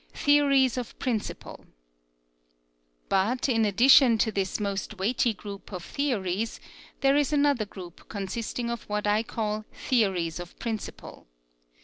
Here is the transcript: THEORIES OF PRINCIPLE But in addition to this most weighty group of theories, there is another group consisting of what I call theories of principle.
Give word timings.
THEORIES 0.15 0.77
OF 0.77 0.97
PRINCIPLE 0.97 1.63
But 3.07 3.47
in 3.47 3.65
addition 3.65 4.17
to 4.17 4.31
this 4.31 4.59
most 4.59 4.97
weighty 4.97 5.31
group 5.31 5.71
of 5.71 5.83
theories, 5.83 6.59
there 7.01 7.15
is 7.15 7.31
another 7.31 7.65
group 7.65 8.09
consisting 8.09 8.71
of 8.71 8.81
what 8.89 9.05
I 9.05 9.21
call 9.21 9.63
theories 9.71 10.39
of 10.39 10.57
principle. 10.57 11.27